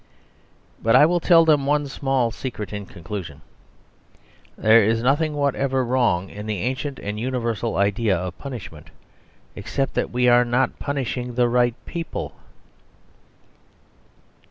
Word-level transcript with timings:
But 0.81 0.95
I 0.95 1.05
will 1.05 1.19
tell 1.19 1.45
them 1.45 1.67
one 1.67 1.85
small 1.87 2.31
secret 2.31 2.73
in 2.73 2.87
conclusion. 2.87 3.41
There 4.57 4.83
is 4.83 5.03
nothing 5.03 5.35
whatever 5.35 5.85
wrong 5.85 6.27
in 6.31 6.47
the 6.47 6.57
ancient 6.61 6.97
and 6.97 7.19
universal 7.19 7.77
idea 7.77 8.17
of 8.17 8.35
Punishment 8.39 8.89
except 9.55 9.93
that 9.93 10.09
we 10.09 10.27
are 10.27 10.43
not 10.43 10.79
punishing 10.79 11.35
the 11.35 11.47
right 11.47 11.75
people. 11.85 12.33